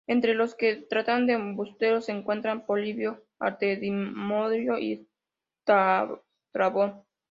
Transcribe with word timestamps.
Entre 0.07 0.33
los 0.33 0.55
que 0.55 0.77
lo 0.77 0.87
trataron 0.87 1.27
de 1.27 1.33
embustero 1.33 2.01
se 2.01 2.11
encuentran 2.11 2.65
Polibio, 2.65 3.23
Artemidoro 3.39 4.79
y 4.79 5.07
Estrabón. 5.59 7.03